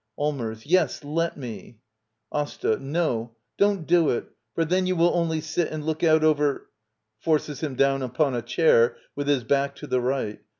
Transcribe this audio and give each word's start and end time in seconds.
Allmers. 0.17 0.65
Yes, 0.65 1.03
let 1.03 1.37
me. 1.37 1.77
AsTA. 2.33 2.79
No; 2.79 3.35
don't 3.59 3.85
do 3.85 4.09
it. 4.09 4.29
For 4.55 4.65
then 4.65 4.87
you 4.87 4.95
will 4.95 5.13
only 5.13 5.41
sit 5.41 5.67
and 5.67 5.85
look 5.85 6.03
out 6.03 6.23
over— 6.23 6.71
[Forces 7.23 7.59
him 7.59 7.75
down 7.75 8.01
upon 8.01 8.33
a 8.33 8.41
chair, 8.41 8.97
with 9.15 9.27
his 9.27 9.43
back 9.43 9.75
to 9.75 9.85
the 9.85 10.01
right. 10.01 10.39